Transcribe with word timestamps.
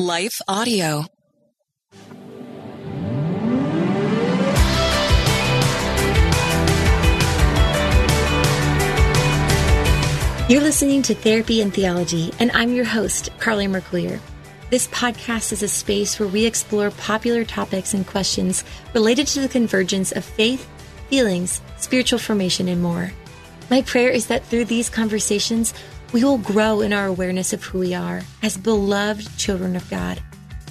Life 0.00 0.40
Audio. 0.46 1.06
You're 10.48 10.60
listening 10.60 11.02
to 11.02 11.16
Therapy 11.16 11.60
and 11.60 11.74
Theology, 11.74 12.32
and 12.38 12.52
I'm 12.54 12.76
your 12.76 12.84
host, 12.84 13.30
Carly 13.40 13.66
Merclier. 13.66 14.20
This 14.70 14.86
podcast 14.86 15.50
is 15.50 15.64
a 15.64 15.68
space 15.68 16.20
where 16.20 16.28
we 16.28 16.46
explore 16.46 16.92
popular 16.92 17.44
topics 17.44 17.92
and 17.92 18.06
questions 18.06 18.62
related 18.94 19.26
to 19.26 19.40
the 19.40 19.48
convergence 19.48 20.12
of 20.12 20.24
faith, 20.24 20.68
feelings, 21.08 21.60
spiritual 21.78 22.20
formation, 22.20 22.68
and 22.68 22.80
more. 22.80 23.10
My 23.68 23.82
prayer 23.82 24.10
is 24.10 24.28
that 24.28 24.44
through 24.44 24.66
these 24.66 24.88
conversations, 24.88 25.74
we 26.12 26.24
will 26.24 26.38
grow 26.38 26.80
in 26.80 26.92
our 26.92 27.06
awareness 27.06 27.52
of 27.52 27.62
who 27.62 27.78
we 27.78 27.94
are 27.94 28.22
as 28.42 28.56
beloved 28.56 29.36
children 29.38 29.76
of 29.76 29.88
God. 29.90 30.22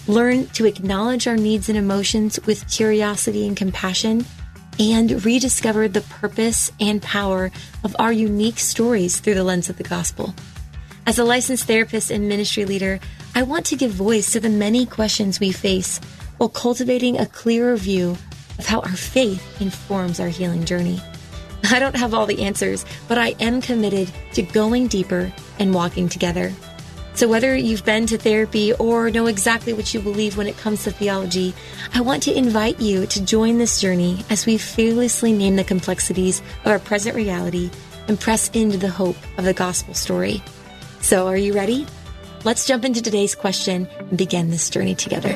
Learn 0.08 0.48
to 0.48 0.66
acknowledge 0.66 1.28
our 1.28 1.38
needs 1.38 1.70
and 1.70 1.78
emotions 1.78 2.40
with 2.46 2.70
curiosity 2.72 3.46
and 3.48 3.56
compassion 3.56 4.26
and 4.80 5.26
rediscover 5.26 5.88
the 5.88 6.02
purpose 6.02 6.72
and 6.80 7.02
power 7.02 7.52
of 7.84 7.96
our 8.00 8.12
unique 8.12 8.60
stories 8.60 9.20
through 9.20 9.34
the 9.34 9.44
lens 9.44 9.70
of 9.70 9.78
the 9.78 9.84
gospel. 9.84 10.34
As 11.06 11.20
a 11.20 11.24
licensed 11.24 11.66
therapist 11.66 12.12
and 12.12 12.28
ministry 12.28 12.66
leader, 12.66 13.00
I 13.36 13.44
want 13.44 13.66
to 13.68 13.76
give 13.76 13.92
voice 13.92 14.32
to 14.34 14.40
the 14.40 14.50
many 14.50 14.86
questions 14.86 15.40
we 15.40 15.52
face 15.52 16.00
while 16.38 16.50
cultivating 16.50 17.18
a 17.18 17.26
clearer 17.26 17.76
view 17.76 18.18
of 18.60 18.66
how 18.66 18.80
our 18.82 18.96
faith 18.96 19.62
informs 19.62 20.20
our 20.20 20.28
healing 20.28 20.66
journey. 20.66 21.02
I 21.72 21.80
don't 21.80 21.96
have 21.96 22.14
all 22.14 22.26
the 22.26 22.44
answers, 22.44 22.86
but 23.08 23.18
I 23.18 23.30
am 23.40 23.62
committed 23.62 24.12
to 24.34 24.42
going 24.42 24.88
deeper 24.88 25.34
and 25.60 25.74
walking 25.74 26.08
together. 26.08 26.54
So, 27.14 27.28
whether 27.28 27.56
you've 27.56 27.84
been 27.84 28.06
to 28.08 28.18
therapy 28.18 28.74
or 28.74 29.10
know 29.10 29.26
exactly 29.26 29.74
what 29.74 29.92
you 29.92 30.00
believe 30.00 30.38
when 30.38 30.46
it 30.46 30.58
comes 30.58 30.84
to 30.84 30.92
theology, 30.92 31.56
I 31.94 32.02
want 32.02 32.22
to 32.24 32.38
invite 32.38 32.80
you 32.80 33.08
to 33.08 33.26
join 33.26 33.58
this 33.58 33.82
journey 33.82 34.24
as 34.30 34.46
we 34.46 34.60
fearlessly 34.60 35.34
name 35.34 35.56
the 35.56 35.64
complexities 35.64 36.42
of 36.64 36.68
our 36.68 36.80
present 36.80 37.16
reality 37.16 37.72
and 38.08 38.20
press 38.20 38.50
into 38.52 38.78
the 38.78 38.90
hope 38.90 39.18
of 39.40 39.46
the 39.46 39.54
gospel 39.54 39.96
story. 39.96 40.44
So, 41.02 41.28
are 41.28 41.38
you 41.38 41.54
ready? 41.54 41.88
Let's 42.44 42.68
jump 42.68 42.86
into 42.86 43.02
today's 43.02 43.34
question 43.34 43.90
and 43.98 44.18
begin 44.18 44.52
this 44.52 44.70
journey 44.70 44.94
together. 44.94 45.36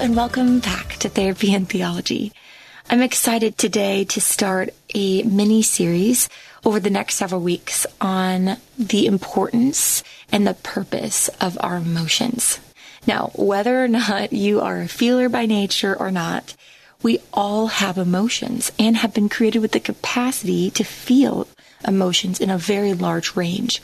And 0.00 0.16
welcome 0.16 0.60
back 0.60 0.96
to 0.96 1.10
Therapy 1.10 1.52
and 1.52 1.68
Theology. 1.68 2.32
I'm 2.88 3.02
excited 3.02 3.58
today 3.58 4.04
to 4.04 4.18
start 4.18 4.70
a 4.94 5.22
mini 5.24 5.60
series 5.60 6.30
over 6.64 6.80
the 6.80 6.88
next 6.88 7.16
several 7.16 7.42
weeks 7.42 7.84
on 8.00 8.56
the 8.78 9.04
importance 9.04 10.02
and 10.32 10.46
the 10.46 10.54
purpose 10.54 11.28
of 11.38 11.58
our 11.60 11.76
emotions. 11.76 12.60
Now, 13.06 13.30
whether 13.34 13.84
or 13.84 13.88
not 13.88 14.32
you 14.32 14.62
are 14.62 14.80
a 14.80 14.88
feeler 14.88 15.28
by 15.28 15.44
nature 15.44 15.94
or 15.94 16.10
not, 16.10 16.56
we 17.02 17.18
all 17.34 17.66
have 17.66 17.98
emotions 17.98 18.72
and 18.78 18.96
have 18.96 19.12
been 19.12 19.28
created 19.28 19.58
with 19.58 19.72
the 19.72 19.80
capacity 19.80 20.70
to 20.70 20.82
feel 20.82 21.46
emotions 21.86 22.40
in 22.40 22.48
a 22.48 22.56
very 22.56 22.94
large 22.94 23.36
range 23.36 23.82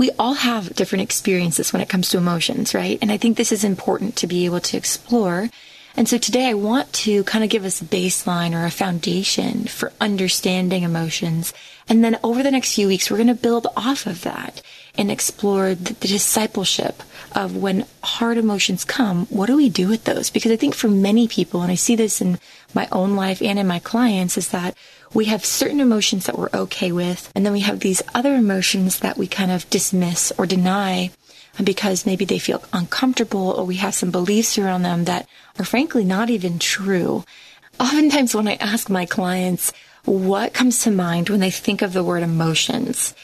we 0.00 0.10
all 0.18 0.32
have 0.32 0.74
different 0.74 1.02
experiences 1.02 1.74
when 1.74 1.82
it 1.82 1.90
comes 1.90 2.08
to 2.08 2.16
emotions, 2.16 2.72
right? 2.72 2.98
And 3.02 3.12
I 3.12 3.18
think 3.18 3.36
this 3.36 3.52
is 3.52 3.64
important 3.64 4.16
to 4.16 4.26
be 4.26 4.46
able 4.46 4.60
to 4.60 4.78
explore. 4.78 5.50
And 5.94 6.08
so 6.08 6.16
today 6.16 6.48
I 6.48 6.54
want 6.54 6.90
to 7.04 7.22
kind 7.24 7.44
of 7.44 7.50
give 7.50 7.66
us 7.66 7.82
a 7.82 7.84
baseline 7.84 8.54
or 8.54 8.64
a 8.64 8.70
foundation 8.70 9.66
for 9.66 9.92
understanding 10.00 10.84
emotions. 10.84 11.52
And 11.86 12.02
then 12.02 12.18
over 12.24 12.42
the 12.42 12.50
next 12.50 12.74
few 12.74 12.88
weeks, 12.88 13.10
we're 13.10 13.18
going 13.18 13.26
to 13.26 13.34
build 13.34 13.66
off 13.76 14.06
of 14.06 14.22
that 14.22 14.62
and 14.96 15.10
explore 15.10 15.74
the, 15.74 15.92
the, 15.92 16.08
discipleship 16.08 17.02
of 17.36 17.54
when 17.54 17.84
hard 18.02 18.38
emotions 18.38 18.86
come, 18.86 19.26
what 19.26 19.46
do 19.46 19.56
we 19.56 19.68
do 19.68 19.86
with 19.86 20.04
those? 20.04 20.30
Because 20.30 20.50
I 20.50 20.56
think 20.56 20.74
for 20.74 20.88
many 20.88 21.28
people, 21.28 21.60
and 21.60 21.70
I 21.70 21.74
see 21.74 21.94
this 21.94 22.22
in 22.22 22.38
my 22.72 22.88
own 22.90 23.16
life 23.16 23.42
and 23.42 23.58
in 23.58 23.66
my 23.66 23.80
clients, 23.80 24.38
is 24.38 24.48
that 24.48 24.74
we 25.12 25.24
have 25.26 25.44
certain 25.44 25.80
emotions 25.80 26.26
that 26.26 26.38
we're 26.38 26.50
okay 26.54 26.92
with, 26.92 27.30
and 27.34 27.44
then 27.44 27.52
we 27.52 27.60
have 27.60 27.80
these 27.80 28.02
other 28.14 28.34
emotions 28.34 29.00
that 29.00 29.16
we 29.16 29.26
kind 29.26 29.50
of 29.50 29.68
dismiss 29.70 30.32
or 30.38 30.46
deny 30.46 31.10
because 31.62 32.06
maybe 32.06 32.24
they 32.24 32.38
feel 32.38 32.62
uncomfortable 32.72 33.50
or 33.50 33.64
we 33.64 33.76
have 33.76 33.94
some 33.94 34.10
beliefs 34.10 34.56
around 34.56 34.82
them 34.82 35.04
that 35.04 35.28
are 35.58 35.64
frankly 35.64 36.04
not 36.04 36.30
even 36.30 36.58
true. 36.58 37.24
Oftentimes, 37.78 38.34
when 38.34 38.48
I 38.48 38.54
ask 38.54 38.88
my 38.88 39.04
clients 39.04 39.72
what 40.04 40.54
comes 40.54 40.82
to 40.82 40.90
mind 40.90 41.28
when 41.28 41.40
they 41.40 41.50
think 41.50 41.82
of 41.82 41.92
the 41.92 42.04
word 42.04 42.22
emotions, 42.22 43.14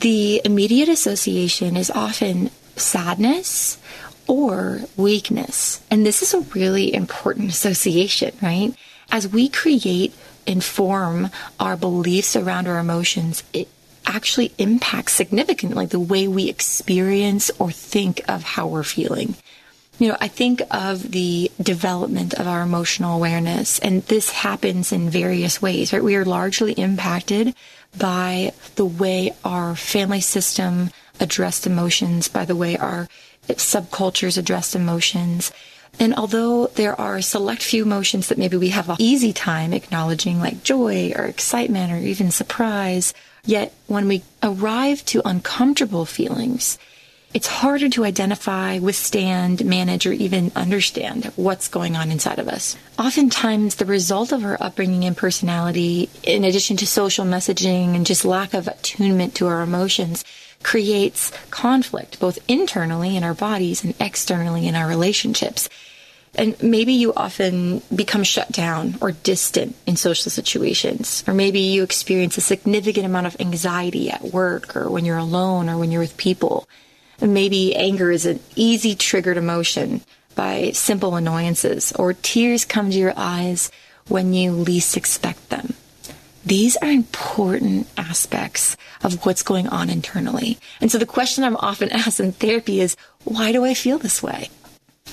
the 0.00 0.40
immediate 0.44 0.88
association 0.88 1.76
is 1.76 1.90
often 1.90 2.50
sadness 2.76 3.78
or 4.26 4.80
weakness. 4.96 5.80
And 5.90 6.04
this 6.04 6.22
is 6.22 6.34
a 6.34 6.40
really 6.54 6.94
important 6.94 7.50
association, 7.50 8.36
right? 8.42 8.74
As 9.10 9.28
we 9.28 9.48
create 9.48 10.14
inform 10.46 11.30
our 11.58 11.76
beliefs 11.76 12.36
around 12.36 12.68
our 12.68 12.78
emotions, 12.78 13.42
it 13.52 13.68
actually 14.06 14.52
impacts 14.58 15.14
significantly 15.14 15.86
the 15.86 16.00
way 16.00 16.26
we 16.26 16.48
experience 16.48 17.50
or 17.58 17.70
think 17.70 18.20
of 18.28 18.42
how 18.42 18.66
we're 18.66 18.82
feeling. 18.82 19.36
You 19.98 20.08
know, 20.08 20.16
I 20.20 20.28
think 20.28 20.62
of 20.70 21.12
the 21.12 21.50
development 21.60 22.34
of 22.34 22.48
our 22.48 22.62
emotional 22.62 23.14
awareness, 23.14 23.78
and 23.78 24.02
this 24.04 24.30
happens 24.30 24.90
in 24.90 25.10
various 25.10 25.62
ways, 25.62 25.92
right? 25.92 26.02
We 26.02 26.16
are 26.16 26.24
largely 26.24 26.72
impacted 26.72 27.54
by 27.96 28.52
the 28.76 28.86
way 28.86 29.34
our 29.44 29.76
family 29.76 30.20
system 30.20 30.90
addressed 31.20 31.66
emotions, 31.66 32.26
by 32.26 32.44
the 32.44 32.56
way 32.56 32.76
our 32.76 33.08
subcultures 33.48 34.38
addressed 34.38 34.74
emotions. 34.74 35.52
And 35.98 36.14
although 36.14 36.66
there 36.68 36.98
are 37.00 37.20
select 37.22 37.62
few 37.62 37.82
emotions 37.82 38.28
that 38.28 38.38
maybe 38.38 38.56
we 38.56 38.70
have 38.70 38.88
an 38.88 38.96
easy 38.98 39.32
time 39.32 39.72
acknowledging, 39.72 40.40
like 40.40 40.64
joy 40.64 41.12
or 41.14 41.24
excitement 41.24 41.92
or 41.92 41.98
even 41.98 42.30
surprise, 42.30 43.14
yet 43.44 43.72
when 43.86 44.08
we 44.08 44.22
arrive 44.42 45.04
to 45.06 45.26
uncomfortable 45.26 46.06
feelings, 46.06 46.78
it's 47.34 47.46
harder 47.46 47.88
to 47.88 48.04
identify, 48.04 48.78
withstand, 48.78 49.64
manage, 49.64 50.06
or 50.06 50.12
even 50.12 50.52
understand 50.54 51.32
what's 51.36 51.68
going 51.68 51.96
on 51.96 52.10
inside 52.10 52.38
of 52.38 52.48
us. 52.48 52.76
Oftentimes, 52.98 53.76
the 53.76 53.86
result 53.86 54.32
of 54.32 54.44
our 54.44 54.58
upbringing 54.60 55.04
and 55.04 55.16
personality, 55.16 56.10
in 56.22 56.44
addition 56.44 56.76
to 56.78 56.86
social 56.86 57.24
messaging 57.24 57.94
and 57.94 58.04
just 58.04 58.24
lack 58.24 58.52
of 58.52 58.68
attunement 58.68 59.34
to 59.36 59.46
our 59.46 59.62
emotions, 59.62 60.24
creates 60.62 61.32
conflict, 61.50 62.20
both 62.20 62.38
internally 62.48 63.16
in 63.16 63.24
our 63.24 63.34
bodies 63.34 63.82
and 63.82 63.94
externally 63.98 64.66
in 64.66 64.74
our 64.74 64.86
relationships. 64.86 65.68
And 66.34 66.60
maybe 66.62 66.94
you 66.94 67.12
often 67.14 67.82
become 67.94 68.24
shut 68.24 68.52
down 68.52 68.96
or 69.00 69.12
distant 69.12 69.76
in 69.86 69.96
social 69.96 70.30
situations. 70.30 71.24
Or 71.26 71.34
maybe 71.34 71.60
you 71.60 71.82
experience 71.82 72.38
a 72.38 72.42
significant 72.42 73.04
amount 73.04 73.26
of 73.26 73.36
anxiety 73.38 74.10
at 74.10 74.22
work 74.22 74.74
or 74.74 74.88
when 74.88 75.04
you're 75.04 75.18
alone 75.18 75.68
or 75.68 75.76
when 75.76 75.90
you're 75.90 76.00
with 76.00 76.16
people. 76.16 76.66
Maybe 77.22 77.74
anger 77.76 78.10
is 78.10 78.26
an 78.26 78.40
easy 78.56 78.94
triggered 78.94 79.36
emotion 79.36 80.02
by 80.34 80.72
simple 80.72 81.14
annoyances 81.14 81.92
or 81.92 82.12
tears 82.12 82.64
come 82.64 82.90
to 82.90 82.96
your 82.96 83.14
eyes 83.16 83.70
when 84.08 84.34
you 84.34 84.50
least 84.52 84.96
expect 84.96 85.48
them. 85.50 85.74
these 86.44 86.76
are 86.78 86.90
important 86.90 87.86
aspects 87.96 88.76
of 89.02 89.24
what's 89.24 89.42
going 89.42 89.68
on 89.68 89.88
internally. 89.88 90.58
And 90.80 90.90
so 90.90 90.98
the 90.98 91.06
question 91.06 91.44
I'm 91.44 91.56
often 91.56 91.90
asked 91.92 92.20
in 92.20 92.32
therapy 92.32 92.80
is, 92.80 92.96
why 93.24 93.52
do 93.52 93.64
I 93.64 93.74
feel 93.74 93.98
this 93.98 94.22
way? 94.22 94.50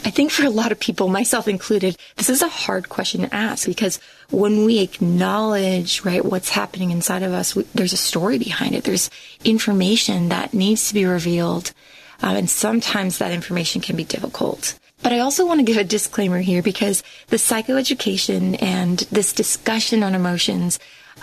I 0.05 0.11
think 0.11 0.31
for 0.31 0.45
a 0.45 0.49
lot 0.49 0.71
of 0.71 0.79
people, 0.79 1.09
myself 1.09 1.47
included, 1.47 1.97
this 2.15 2.29
is 2.29 2.41
a 2.41 2.47
hard 2.47 2.87
question 2.87 3.21
to 3.21 3.35
ask 3.35 3.67
because 3.67 3.99
when 4.29 4.63
we 4.63 4.79
acknowledge, 4.79 6.05
right, 6.05 6.23
what's 6.23 6.49
happening 6.49 6.91
inside 6.91 7.21
of 7.21 7.33
us, 7.33 7.55
we, 7.55 7.63
there's 7.75 7.93
a 7.93 7.97
story 7.97 8.37
behind 8.37 8.75
it. 8.75 8.85
There's 8.85 9.09
information 9.43 10.29
that 10.29 10.53
needs 10.53 10.87
to 10.87 10.93
be 10.93 11.05
revealed. 11.05 11.73
Um, 12.21 12.35
and 12.35 12.49
sometimes 12.49 13.17
that 13.17 13.31
information 13.31 13.81
can 13.81 13.95
be 13.95 14.03
difficult. 14.03 14.77
But 15.01 15.13
I 15.13 15.19
also 15.19 15.45
want 15.45 15.59
to 15.59 15.65
give 15.65 15.77
a 15.77 15.83
disclaimer 15.83 16.39
here 16.39 16.61
because 16.61 17.03
the 17.27 17.37
psychoeducation 17.37 18.61
and 18.61 18.99
this 19.11 19.31
discussion 19.31 20.03
on 20.03 20.13
emotions 20.13 20.77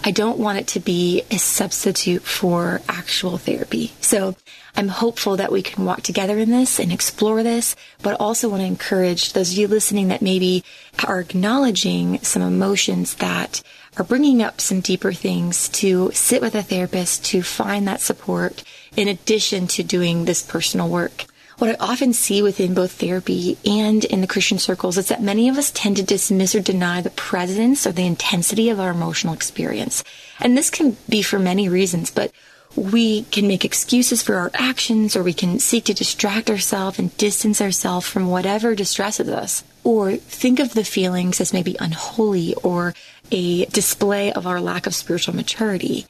I 0.04 0.10
don't 0.10 0.38
want 0.38 0.58
it 0.58 0.66
to 0.68 0.80
be 0.80 1.22
a 1.30 1.38
substitute 1.38 2.22
for 2.22 2.80
actual 2.88 3.38
therapy. 3.38 3.92
So 4.00 4.36
I'm 4.76 4.88
hopeful 4.88 5.36
that 5.36 5.50
we 5.50 5.62
can 5.62 5.84
walk 5.84 6.02
together 6.02 6.38
in 6.38 6.50
this 6.50 6.78
and 6.78 6.92
explore 6.92 7.42
this, 7.42 7.74
but 8.02 8.20
also 8.20 8.48
want 8.48 8.60
to 8.60 8.66
encourage 8.66 9.32
those 9.32 9.52
of 9.52 9.58
you 9.58 9.68
listening 9.68 10.08
that 10.08 10.22
maybe 10.22 10.64
are 11.06 11.20
acknowledging 11.20 12.20
some 12.20 12.42
emotions 12.42 13.14
that 13.16 13.62
are 13.96 14.04
bringing 14.04 14.42
up 14.42 14.60
some 14.60 14.80
deeper 14.80 15.12
things 15.12 15.68
to 15.70 16.10
sit 16.12 16.42
with 16.42 16.54
a 16.54 16.62
therapist 16.62 17.24
to 17.26 17.42
find 17.42 17.88
that 17.88 18.00
support 18.00 18.62
in 18.96 19.08
addition 19.08 19.66
to 19.66 19.82
doing 19.82 20.24
this 20.24 20.42
personal 20.42 20.88
work. 20.88 21.24
What 21.58 21.70
I 21.70 21.76
often 21.80 22.12
see 22.12 22.42
within 22.42 22.74
both 22.74 22.92
therapy 22.92 23.56
and 23.64 24.04
in 24.04 24.20
the 24.20 24.26
Christian 24.26 24.58
circles 24.58 24.98
is 24.98 25.08
that 25.08 25.22
many 25.22 25.48
of 25.48 25.56
us 25.56 25.70
tend 25.70 25.96
to 25.96 26.02
dismiss 26.02 26.54
or 26.54 26.60
deny 26.60 27.00
the 27.00 27.08
presence 27.08 27.86
or 27.86 27.92
the 27.92 28.04
intensity 28.04 28.68
of 28.68 28.78
our 28.78 28.90
emotional 28.90 29.32
experience. 29.32 30.04
And 30.38 30.54
this 30.54 30.68
can 30.68 30.98
be 31.08 31.22
for 31.22 31.38
many 31.38 31.66
reasons, 31.70 32.10
but 32.10 32.30
we 32.76 33.22
can 33.24 33.48
make 33.48 33.64
excuses 33.64 34.22
for 34.22 34.34
our 34.34 34.50
actions 34.52 35.16
or 35.16 35.22
we 35.22 35.32
can 35.32 35.58
seek 35.58 35.84
to 35.84 35.94
distract 35.94 36.50
ourselves 36.50 36.98
and 36.98 37.16
distance 37.16 37.62
ourselves 37.62 38.06
from 38.06 38.28
whatever 38.28 38.74
distresses 38.74 39.30
us 39.30 39.64
or 39.82 40.16
think 40.16 40.60
of 40.60 40.74
the 40.74 40.84
feelings 40.84 41.40
as 41.40 41.54
maybe 41.54 41.74
unholy 41.80 42.52
or 42.56 42.92
a 43.30 43.64
display 43.66 44.30
of 44.30 44.46
our 44.46 44.60
lack 44.60 44.86
of 44.86 44.94
spiritual 44.94 45.34
maturity 45.34 46.06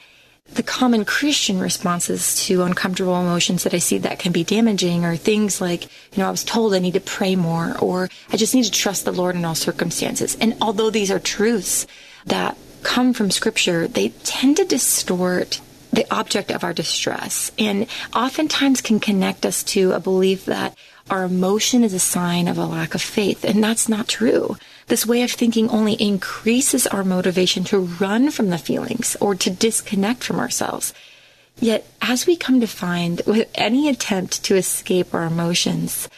the 0.55 0.63
common 0.63 1.05
Christian 1.05 1.61
responses 1.61 2.45
to 2.47 2.63
uncomfortable 2.63 3.21
emotions 3.21 3.65
that 3.65 3.75
I 3.75 3.79
see 3.79 3.99
that 3.99 4.19
can 4.19 4.33
be 4.33 4.45
damaging 4.45 5.05
are 5.05 5.17
things 5.17 5.61
like, 5.61 5.85
you 5.85 6.19
know, 6.19 6.29
I 6.29 6.31
was 6.31 6.45
told 6.45 6.75
I 6.75 6.79
need 6.79 6.95
to 6.95 7.01
pray 7.01 7.37
more, 7.37 7.77
or 7.79 8.09
I 8.31 8.37
just 8.37 8.55
need 8.55 8.65
to 8.65 8.71
trust 8.71 9.05
the 9.05 9.13
Lord 9.13 9.35
in 9.35 9.45
all 9.45 9.55
circumstances. 9.55 10.37
And 10.41 10.57
although 10.61 10.91
these 10.91 11.11
are 11.11 11.19
truths 11.19 11.87
that 12.27 12.57
come 12.83 13.13
from 13.13 13.31
scripture, 13.31 13.89
they 13.89 14.11
tend 14.25 14.57
to 14.59 14.65
distort 14.65 15.61
the 15.97 16.07
object 16.15 16.51
of 16.51 16.63
our 16.63 16.73
distress 16.73 17.51
and 17.59 17.87
oftentimes 18.15 18.81
can 18.83 19.01
connect 19.01 19.45
us 19.45 19.63
to 19.65 19.93
a 19.93 20.01
belief 20.01 20.45
that 20.45 20.77
our 21.09 21.25
emotion 21.25 21.83
is 21.83 21.95
a 21.95 21.99
sign 21.99 22.49
of 22.49 22.59
a 22.59 22.67
lack 22.67 22.95
of 22.95 23.01
faith. 23.01 23.45
And 23.45 23.63
that's 23.65 23.89
not 23.89 24.07
true. 24.07 24.57
This 24.89 25.07
way 25.07 25.23
of 25.23 25.31
thinking 25.31 25.71
only 25.71 25.95
increases 25.95 26.87
our 26.87 27.03
motivation 27.03 27.65
to 27.65 27.79
run 27.79 28.31
from 28.31 28.51
the 28.51 28.59
feelings 28.59 29.17
or 29.21 29.35
to 29.37 29.51
disconnect 29.51 30.23
from 30.23 30.39
ourselves. 30.39 30.93
Yet, 31.59 31.87
as 32.03 32.27
we 32.27 32.37
come 32.37 32.61
to 32.61 32.67
find, 32.67 33.23
with 33.27 33.49
any 33.55 33.89
attempt 33.89 34.45
to 34.45 34.57
escape 34.57 35.15
our 35.15 35.25
emotions, 35.25 36.09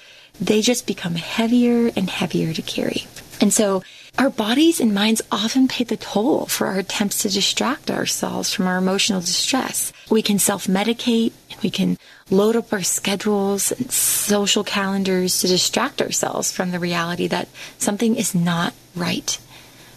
they 0.40 0.60
just 0.60 0.86
become 0.86 1.14
heavier 1.14 1.92
and 1.94 2.10
heavier 2.10 2.52
to 2.52 2.62
carry. 2.62 3.06
And 3.40 3.52
so, 3.52 3.82
our 4.18 4.30
bodies 4.30 4.80
and 4.80 4.92
minds 4.92 5.22
often 5.30 5.68
pay 5.68 5.84
the 5.84 5.96
toll 5.96 6.46
for 6.46 6.66
our 6.66 6.78
attempts 6.78 7.22
to 7.22 7.28
distract 7.28 7.88
ourselves 7.88 8.52
from 8.52 8.66
our 8.66 8.76
emotional 8.76 9.20
distress. 9.20 9.92
We 10.10 10.22
can 10.22 10.40
self 10.40 10.66
medicate, 10.66 11.32
we 11.62 11.70
can 11.70 11.98
load 12.28 12.56
up 12.56 12.72
our 12.72 12.82
schedules 12.82 13.70
and 13.70 13.92
social 13.92 14.64
calendars 14.64 15.40
to 15.40 15.46
distract 15.46 16.02
ourselves 16.02 16.50
from 16.50 16.72
the 16.72 16.80
reality 16.80 17.28
that 17.28 17.48
something 17.78 18.16
is 18.16 18.34
not 18.34 18.74
right. 18.96 19.38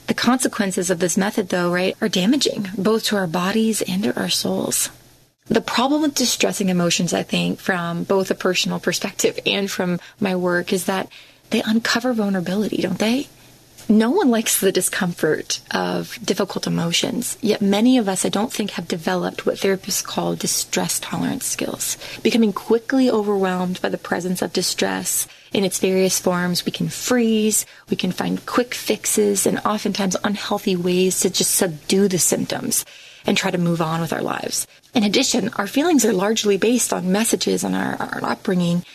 The 0.06 0.14
consequences 0.14 0.90
of 0.92 1.00
this 1.00 1.18
method, 1.18 1.50
though, 1.50 1.74
right, 1.74 1.98
are 2.00 2.10
damaging 2.10 2.68
both 2.78 3.06
to 3.06 3.16
our 3.16 3.28
bodies 3.28 3.82
and 3.82 4.04
to 4.04 4.20
our 4.20 4.30
souls. 4.30 4.90
The 5.46 5.62
problem 5.62 6.04
with 6.04 6.16
distressing 6.16 6.70
emotions, 6.70 7.14
I 7.14 7.24
think, 7.24 7.60
from 7.60 8.04
both 8.04 8.30
a 8.30 8.36
personal 8.36 8.80
perspective 8.80 9.40
and 9.46 9.70
from 9.70 10.00
my 10.20 10.36
work, 10.36 10.72
is 10.72 10.86
that 10.86 11.10
they 11.50 11.62
uncover 11.64 12.14
vulnerability, 12.14 12.82
don't 12.82 13.00
they? 13.00 13.28
No 13.90 14.10
one 14.10 14.30
likes 14.30 14.60
the 14.60 14.72
discomfort 14.72 15.60
of 15.72 16.18
difficult 16.24 16.68
emotions, 16.68 17.38
yet 17.42 17.62
many 17.62 17.98
of 17.98 18.08
us, 18.08 18.26
I 18.26 18.30
don't 18.30 18.52
think, 18.52 18.72
have 18.72 18.88
developed 18.88 19.46
what 19.46 19.58
therapists 19.58 20.04
call 20.04 20.36
distress 20.36 21.00
tolerance 21.00 21.46
skills. 21.46 21.98
Becoming 22.24 22.54
quickly 22.54 23.10
overwhelmed 23.10 23.82
by 23.82 23.90
the 23.90 23.98
presence 23.98 24.42
of 24.42 24.54
distress 24.54 25.28
in 25.52 25.64
its 25.64 25.80
various 25.80 26.20
forms, 26.20 26.66
we 26.66 26.72
can 26.72 26.90
freeze, 26.90 27.66
we 27.90 27.98
can 27.98 28.12
find 28.12 28.46
quick 28.46 28.74
fixes, 28.74 29.46
and 29.46 29.60
oftentimes 29.60 30.16
unhealthy 30.24 30.76
ways 30.76 31.20
to 31.20 31.30
just 31.30 31.56
subdue 31.56 32.08
the 32.08 32.20
symptoms 32.20 32.86
and 33.26 33.38
try 33.38 33.52
to 33.52 33.58
move 33.58 33.82
on 33.82 34.02
with 34.02 34.14
our 34.14 34.24
lives. 34.24 34.68
In 34.94 35.04
addition, 35.04 35.50
our 35.56 35.68
feelings 35.68 36.06
are 36.06 36.14
largely 36.14 36.58
based 36.58 36.94
on 36.94 37.12
messages 37.12 37.64
on 37.64 37.76
our, 37.76 37.96
our 37.96 38.24
upbringing, 38.24 38.86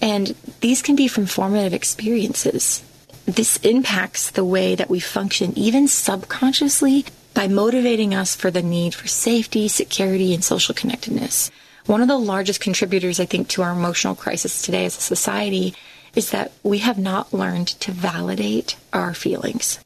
and 0.00 0.34
these 0.60 0.82
can 0.82 0.94
be 0.94 1.08
from 1.08 1.26
formative 1.26 1.74
experiences 1.74 2.82
this 3.26 3.56
impacts 3.58 4.30
the 4.30 4.44
way 4.44 4.74
that 4.74 4.88
we 4.88 5.00
function, 5.00 5.52
even 5.58 5.88
subconsciously, 5.88 7.04
by 7.34 7.48
motivating 7.48 8.14
us 8.14 8.34
for 8.34 8.50
the 8.50 8.62
need 8.62 8.94
for 8.94 9.08
safety, 9.08 9.68
security, 9.68 10.32
and 10.32 10.42
social 10.42 10.74
connectedness. 10.74 11.50
One 11.84 12.00
of 12.00 12.08
the 12.08 12.18
largest 12.18 12.60
contributors, 12.60 13.20
I 13.20 13.26
think, 13.26 13.48
to 13.48 13.62
our 13.62 13.72
emotional 13.72 14.14
crisis 14.14 14.62
today 14.62 14.86
as 14.86 14.96
a 14.96 15.00
society 15.00 15.74
is 16.14 16.30
that 16.30 16.52
we 16.62 16.78
have 16.78 16.98
not 16.98 17.34
learned 17.34 17.68
to 17.68 17.92
validate 17.92 18.76
our 18.92 19.12
feelings. 19.12 19.80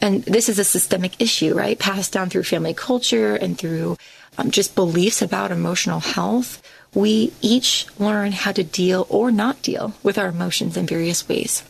And 0.00 0.24
this 0.24 0.48
is 0.48 0.58
a 0.58 0.64
systemic 0.64 1.20
issue, 1.20 1.54
right? 1.54 1.78
Passed 1.78 2.12
down 2.12 2.30
through 2.30 2.44
family 2.44 2.74
culture 2.74 3.36
and 3.36 3.56
through 3.56 3.96
um, 4.38 4.50
just 4.50 4.74
beliefs 4.74 5.22
about 5.22 5.52
emotional 5.52 6.00
health. 6.00 6.62
We 6.94 7.32
each 7.40 7.86
learn 7.98 8.32
how 8.32 8.52
to 8.52 8.64
deal 8.64 9.06
or 9.08 9.30
not 9.30 9.62
deal 9.62 9.94
with 10.02 10.18
our 10.18 10.28
emotions 10.28 10.76
in 10.76 10.86
various 10.86 11.28
ways. 11.28 11.62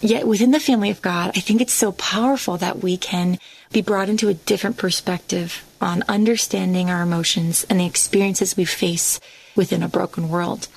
Yet 0.00 0.28
within 0.28 0.50
the 0.50 0.60
family 0.60 0.90
of 0.90 1.02
God, 1.02 1.32
I 1.36 1.40
think 1.40 1.60
it's 1.60 1.72
so 1.72 1.92
powerful 1.92 2.56
that 2.58 2.82
we 2.82 2.96
can 2.96 3.38
be 3.72 3.82
brought 3.82 4.08
into 4.08 4.28
a 4.28 4.34
different 4.34 4.76
perspective 4.76 5.64
on 5.80 6.04
understanding 6.08 6.90
our 6.90 7.02
emotions 7.02 7.64
and 7.68 7.80
the 7.80 7.86
experiences 7.86 8.56
we 8.56 8.64
face 8.64 9.20
within 9.54 9.82
a 9.82 9.88
broken 9.88 10.28
world. 10.28 10.68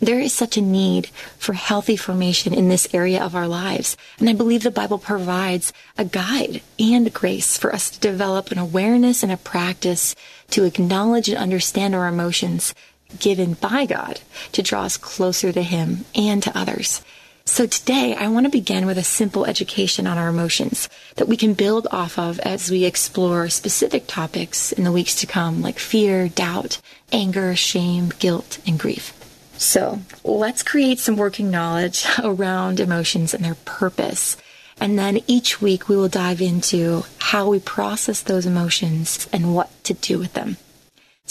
There 0.00 0.18
is 0.18 0.32
such 0.32 0.56
a 0.56 0.62
need 0.62 1.06
for 1.38 1.52
healthy 1.52 1.96
formation 1.96 2.52
in 2.52 2.68
this 2.68 2.88
area 2.92 3.22
of 3.22 3.36
our 3.36 3.46
lives. 3.46 3.96
And 4.18 4.28
I 4.28 4.32
believe 4.32 4.64
the 4.64 4.72
Bible 4.72 4.98
provides 4.98 5.72
a 5.96 6.04
guide 6.04 6.60
and 6.78 7.12
grace 7.12 7.56
for 7.56 7.72
us 7.72 7.88
to 7.90 8.00
develop 8.00 8.50
an 8.50 8.58
awareness 8.58 9.22
and 9.22 9.30
a 9.30 9.36
practice 9.36 10.16
to 10.50 10.64
acknowledge 10.64 11.28
and 11.28 11.38
understand 11.38 11.94
our 11.94 12.08
emotions 12.08 12.74
given 13.20 13.54
by 13.54 13.86
God 13.86 14.20
to 14.50 14.62
draw 14.62 14.82
us 14.82 14.96
closer 14.96 15.52
to 15.52 15.62
Him 15.62 16.04
and 16.16 16.42
to 16.42 16.58
others. 16.58 17.02
So 17.44 17.66
today 17.66 18.14
I 18.14 18.28
want 18.28 18.46
to 18.46 18.50
begin 18.50 18.86
with 18.86 18.96
a 18.96 19.02
simple 19.02 19.44
education 19.44 20.06
on 20.06 20.16
our 20.16 20.28
emotions 20.28 20.88
that 21.16 21.28
we 21.28 21.36
can 21.36 21.54
build 21.54 21.88
off 21.90 22.18
of 22.18 22.38
as 22.40 22.70
we 22.70 22.84
explore 22.84 23.48
specific 23.48 24.04
topics 24.06 24.70
in 24.70 24.84
the 24.84 24.92
weeks 24.92 25.16
to 25.16 25.26
come 25.26 25.60
like 25.60 25.78
fear, 25.78 26.28
doubt, 26.28 26.80
anger, 27.10 27.54
shame, 27.56 28.12
guilt, 28.20 28.58
and 28.64 28.78
grief. 28.78 29.12
So 29.58 30.00
let's 30.24 30.62
create 30.62 31.00
some 31.00 31.16
working 31.16 31.50
knowledge 31.50 32.06
around 32.22 32.78
emotions 32.78 33.34
and 33.34 33.44
their 33.44 33.56
purpose. 33.56 34.36
And 34.80 34.98
then 34.98 35.20
each 35.26 35.60
week 35.60 35.88
we 35.88 35.96
will 35.96 36.08
dive 36.08 36.40
into 36.40 37.04
how 37.18 37.48
we 37.48 37.58
process 37.58 38.22
those 38.22 38.46
emotions 38.46 39.28
and 39.32 39.54
what 39.54 39.68
to 39.84 39.94
do 39.94 40.18
with 40.18 40.34
them. 40.34 40.56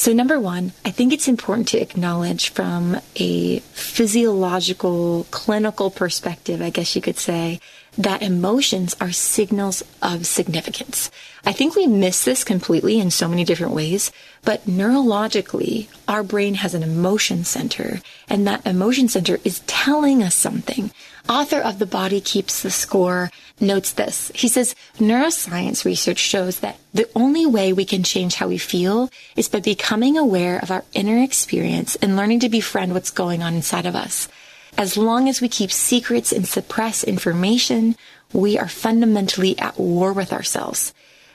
So, 0.02 0.14
number 0.14 0.40
one, 0.40 0.72
I 0.84 0.90
think 0.90 1.14
it's 1.14 1.28
important 1.28 1.68
to 1.68 1.78
acknowledge 1.78 2.50
from 2.50 3.00
a 3.18 3.60
physiological, 3.60 5.28
clinical 5.30 5.92
perspective, 5.92 6.60
I 6.60 6.72
guess 6.72 6.96
you 6.96 7.04
could 7.04 7.20
say, 7.20 7.60
that 7.98 8.22
emotions 8.22 8.96
are 9.02 9.12
signals 9.12 9.84
of 10.02 10.26
significance. 10.26 11.12
I 11.46 11.52
think 11.52 11.76
we 11.76 11.88
miss 11.88 12.24
this 12.24 12.44
completely 12.44 13.00
in 13.00 13.12
so 13.12 13.28
many 13.28 13.44
different 13.44 13.74
ways, 13.74 14.12
but 14.44 14.66
neurologically, 14.66 15.88
our 16.08 16.24
brain 16.24 16.56
has 16.56 16.74
an 16.74 16.84
emotion 16.84 17.44
center, 17.44 18.00
and 18.30 18.48
that 18.48 18.66
emotion 18.66 19.08
center 19.08 19.40
is 19.44 19.62
telling 19.68 20.24
us 20.24 20.36
something. 20.36 20.92
Author 21.28 21.60
of 21.60 21.80
The 21.80 21.86
Body 21.86 22.22
Keeps 22.22 22.62
the 22.62 22.72
Score 22.72 23.30
notes 23.60 23.92
this. 23.92 24.32
He 24.34 24.48
says, 24.48 24.76
neuroscience 24.98 25.86
research 25.86 26.18
shows 26.18 26.60
that 26.60 26.80
the 26.94 27.10
only 27.16 27.46
way 27.46 27.74
we 27.74 27.86
can 27.86 28.04
change 28.04 28.36
how 28.36 28.48
we 28.48 28.58
feel 28.58 29.10
is 29.36 29.50
by 29.50 29.60
becoming 29.60 30.18
aware 30.18 30.60
of 30.60 30.72
our 30.72 30.84
inner 30.94 31.22
experience 31.22 31.96
and 31.98 32.16
learning 32.16 32.40
to 32.42 32.50
befriend 32.50 32.94
what's 32.94 33.12
going 33.12 33.44
on 33.44 33.54
inside 33.54 33.86
of 33.86 33.96
us. 33.96 34.28
As 34.78 34.98
long 34.98 35.30
as 35.30 35.42
we 35.42 35.50
keep 35.50 35.72
secrets 35.72 36.32
and 36.32 36.48
suppress 36.48 37.04
information, 37.04 37.96
we 38.34 38.58
are 38.58 38.70
fundamentally 38.70 39.58
at 39.60 39.78
war 39.80 40.14
with 40.14 40.34
ourselves. 40.34 40.94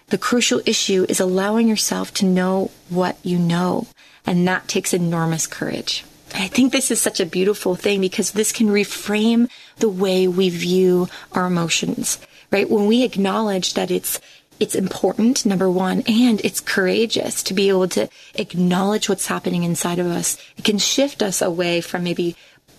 the 0.08 0.18
crucial 0.18 0.62
issue 0.66 1.04
is 1.08 1.20
allowing 1.20 1.68
yourself 1.68 2.14
to 2.14 2.24
know 2.24 2.70
what 2.88 3.16
you 3.22 3.38
know. 3.38 3.86
And 4.24 4.46
that 4.46 4.68
takes 4.68 4.94
enormous 4.94 5.46
courage. 5.46 6.04
I 6.34 6.48
think 6.48 6.72
this 6.72 6.90
is 6.90 7.00
such 7.00 7.20
a 7.20 7.26
beautiful 7.26 7.76
thing 7.76 8.00
because 8.00 8.32
this 8.32 8.52
can 8.52 8.68
reframe 8.68 9.48
the 9.78 9.88
way 9.88 10.28
we 10.28 10.48
view 10.50 11.08
our 11.32 11.46
emotions, 11.46 12.18
right? 12.50 12.68
When 12.68 12.86
we 12.86 13.04
acknowledge 13.04 13.74
that 13.74 13.90
it's 13.90 14.20
it's 14.58 14.74
important, 14.74 15.44
number 15.44 15.70
one, 15.70 16.02
and 16.08 16.40
it's 16.42 16.60
courageous 16.62 17.42
to 17.42 17.52
be 17.52 17.68
able 17.68 17.88
to 17.88 18.08
acknowledge 18.36 19.06
what's 19.06 19.26
happening 19.26 19.64
inside 19.64 19.98
of 19.98 20.06
us. 20.06 20.38
It 20.56 20.64
can 20.64 20.78
shift 20.78 21.22
us 21.22 21.42
away 21.42 21.82
from 21.82 22.04
maybe 22.04 22.36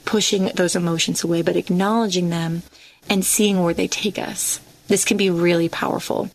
pushing 0.07 0.45
those 0.55 0.75
emotions 0.75 1.23
away, 1.23 1.43
but 1.43 1.57
acknowledging 1.57 2.29
them 2.29 2.63
and 3.09 3.23
seeing 3.23 3.61
where 3.61 3.73
they 3.73 3.87
take 3.87 4.17
us. 4.17 4.59
This 4.87 5.05
can 5.05 5.17
be 5.17 5.29
really 5.29 5.69
powerful. 5.69 6.31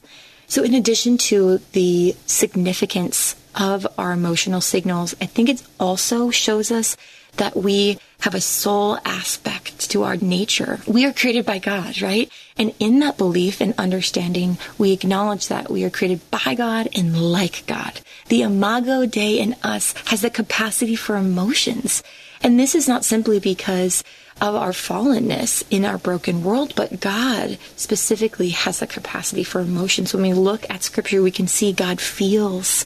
So, 0.47 0.62
in 0.62 0.75
addition 0.75 1.17
to 1.33 1.59
the 1.73 2.14
significance 2.26 3.35
of 3.57 3.87
our 3.97 4.12
emotional 4.12 4.61
signals, 4.61 5.17
I 5.21 5.26
think 5.26 5.49
it 5.49 5.62
also 5.81 6.31
shows 6.31 6.71
us 6.71 6.97
that 7.38 7.57
we 7.57 7.99
have 8.21 8.35
a 8.35 8.41
soul 8.41 8.99
aspect 9.07 9.91
to 9.91 10.02
our 10.02 10.17
nature. 10.17 10.81
We 10.87 11.07
are 11.07 11.12
created 11.12 11.47
by 11.47 11.59
God, 11.59 12.02
right? 12.02 12.31
And 12.59 12.75
in 12.79 12.99
that 13.00 13.17
belief 13.17 13.62
and 13.62 13.75
understanding, 13.79 14.59
we 14.76 14.93
acknowledge 14.93 15.49
that 15.49 15.71
we 15.71 15.83
are 15.85 15.91
created 15.91 16.21
by 16.31 16.55
God 16.55 16.88
and 16.95 17.33
like 17.33 17.64
God. 17.67 18.00
The 18.29 18.43
imago 18.43 19.07
Dei 19.07 19.38
in 19.38 19.57
us 19.62 19.95
has 20.09 20.21
the 20.21 20.31
capacity 20.31 20.95
for 20.95 21.17
emotions. 21.17 22.02
And 22.45 22.59
this 22.59 22.75
is 22.75 22.89
not 22.89 23.05
simply 23.05 23.39
because 23.39 24.03
of 24.41 24.57
our 24.57 24.73
fallenness 24.73 25.63
in 25.71 25.85
our 25.85 25.99
broken 25.99 26.43
world, 26.43 26.75
but 26.75 26.99
God 26.99 27.57
specifically 27.77 28.51
has 28.51 28.81
the 28.81 28.87
capacity 28.89 29.45
for 29.45 29.61
emotions. 29.61 30.13
When 30.13 30.23
we 30.25 30.33
look 30.33 30.69
at 30.69 30.83
scripture, 30.83 31.23
we 31.23 31.31
can 31.31 31.47
see 31.47 31.73
God 31.73 32.01
feels. 32.01 32.85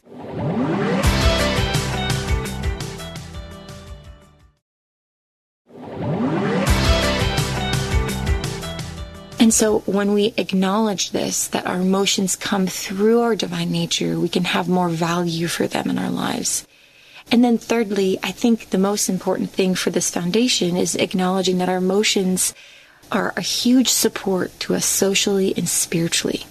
And 9.38 9.54
so 9.54 9.78
when 9.86 10.12
we 10.12 10.34
acknowledge 10.36 11.12
this, 11.12 11.46
that 11.48 11.66
our 11.66 11.80
emotions 11.80 12.36
come 12.36 12.66
through 12.66 13.20
our 13.20 13.36
divine 13.36 13.70
nature, 13.70 14.18
we 14.18 14.28
can 14.28 14.44
have 14.44 14.68
more 14.68 14.88
value 14.88 15.46
for 15.46 15.66
them 15.66 15.88
in 15.88 15.98
our 15.98 16.10
lives. 16.10 16.66
And 17.30 17.42
then 17.42 17.58
thirdly, 17.58 18.18
I 18.22 18.30
think 18.30 18.70
the 18.70 18.78
most 18.78 19.08
important 19.08 19.50
thing 19.50 19.74
for 19.74 19.90
this 19.90 20.10
foundation 20.10 20.76
is 20.76 20.94
acknowledging 20.94 21.58
that 21.58 21.68
our 21.68 21.78
emotions 21.78 22.54
are 23.10 23.32
a 23.36 23.40
huge 23.40 23.88
support 23.88 24.58
to 24.60 24.74
us 24.74 24.86
socially 24.86 25.52
and 25.56 25.68
spiritually. 25.68 26.46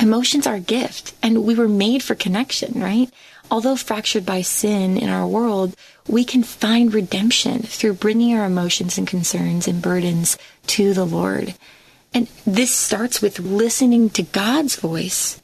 Emotions 0.00 0.46
are 0.46 0.56
a 0.56 0.60
gift, 0.60 1.14
and 1.22 1.44
we 1.44 1.54
were 1.54 1.68
made 1.68 2.02
for 2.02 2.14
connection, 2.14 2.80
right? 2.80 3.10
Although 3.50 3.76
fractured 3.76 4.26
by 4.26 4.42
sin 4.42 4.96
in 4.96 5.08
our 5.08 5.26
world, 5.26 5.76
we 6.08 6.24
can 6.24 6.42
find 6.42 6.92
redemption 6.92 7.62
through 7.62 7.94
bringing 7.94 8.36
our 8.36 8.46
emotions 8.46 8.98
and 8.98 9.06
concerns 9.06 9.68
and 9.68 9.82
burdens 9.82 10.36
to 10.68 10.94
the 10.94 11.04
Lord. 11.04 11.54
And 12.12 12.28
this 12.46 12.74
starts 12.74 13.20
with 13.20 13.38
listening 13.38 14.10
to 14.10 14.22
God's 14.22 14.76
voice 14.76 15.40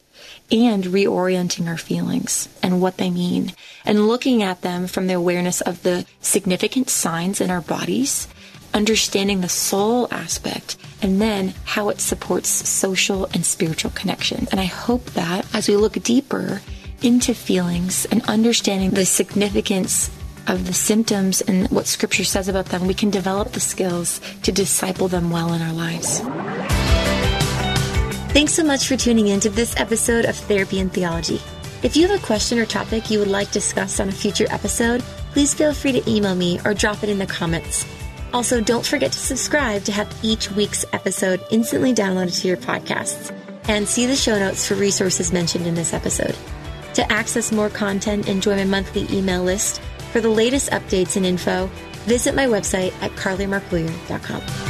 and 0.50 0.84
reorienting 0.84 1.68
our 1.68 1.76
feelings 1.76 2.48
and 2.62 2.80
what 2.80 2.96
they 2.96 3.10
mean 3.10 3.52
and 3.84 4.08
looking 4.08 4.42
at 4.42 4.62
them 4.62 4.86
from 4.86 5.06
the 5.06 5.14
awareness 5.14 5.60
of 5.60 5.82
the 5.82 6.04
significant 6.20 6.90
signs 6.90 7.40
in 7.40 7.50
our 7.50 7.60
bodies, 7.60 8.28
understanding 8.74 9.40
the 9.40 9.48
soul 9.48 10.08
aspect, 10.12 10.76
and 11.02 11.20
then 11.20 11.54
how 11.64 11.88
it 11.88 12.00
supports 12.00 12.48
social 12.68 13.26
and 13.26 13.46
spiritual 13.46 13.90
connection. 13.92 14.46
And 14.50 14.60
I 14.60 14.64
hope 14.64 15.06
that 15.10 15.46
as 15.54 15.68
we 15.68 15.76
look 15.76 15.94
deeper 16.02 16.60
into 17.02 17.34
feelings 17.34 18.04
and 18.06 18.22
understanding 18.28 18.90
the 18.90 19.06
significance 19.06 20.10
of 20.46 20.66
the 20.66 20.74
symptoms 20.74 21.40
and 21.40 21.68
what 21.70 21.86
scripture 21.86 22.24
says 22.24 22.48
about 22.48 22.66
them, 22.66 22.86
we 22.86 22.94
can 22.94 23.10
develop 23.10 23.52
the 23.52 23.60
skills 23.60 24.20
to 24.42 24.52
disciple 24.52 25.08
them 25.08 25.30
well 25.30 25.52
in 25.52 25.62
our 25.62 25.72
lives. 25.72 26.20
Thanks 28.32 28.54
so 28.54 28.62
much 28.62 28.86
for 28.86 28.96
tuning 28.96 29.26
in 29.26 29.40
to 29.40 29.50
this 29.50 29.74
episode 29.76 30.24
of 30.24 30.36
Therapy 30.36 30.78
and 30.78 30.92
Theology. 30.92 31.40
If 31.82 31.96
you 31.96 32.06
have 32.06 32.16
a 32.16 32.24
question 32.24 32.60
or 32.60 32.64
topic 32.64 33.10
you 33.10 33.18
would 33.18 33.26
like 33.26 33.50
discussed 33.50 34.00
on 34.00 34.08
a 34.08 34.12
future 34.12 34.46
episode, 34.50 35.02
please 35.32 35.52
feel 35.52 35.74
free 35.74 35.90
to 35.90 36.08
email 36.08 36.36
me 36.36 36.60
or 36.64 36.72
drop 36.72 37.02
it 37.02 37.08
in 37.08 37.18
the 37.18 37.26
comments. 37.26 37.84
Also, 38.32 38.60
don't 38.60 38.86
forget 38.86 39.10
to 39.10 39.18
subscribe 39.18 39.82
to 39.82 39.90
have 39.90 40.16
each 40.22 40.48
week's 40.52 40.84
episode 40.92 41.44
instantly 41.50 41.92
downloaded 41.92 42.40
to 42.40 42.46
your 42.46 42.56
podcasts 42.56 43.36
and 43.64 43.88
see 43.88 44.06
the 44.06 44.14
show 44.14 44.38
notes 44.38 44.64
for 44.64 44.76
resources 44.76 45.32
mentioned 45.32 45.66
in 45.66 45.74
this 45.74 45.92
episode. 45.92 46.36
To 46.94 47.12
access 47.12 47.50
more 47.50 47.68
content 47.68 48.28
and 48.28 48.40
join 48.40 48.58
my 48.58 48.64
monthly 48.64 49.08
email 49.10 49.42
list, 49.42 49.80
for 50.12 50.20
the 50.20 50.28
latest 50.28 50.70
updates 50.70 51.16
and 51.16 51.26
info, 51.26 51.66
visit 52.04 52.36
my 52.36 52.46
website 52.46 52.92
at 53.02 53.10
carlymarklear.com. 53.12 54.69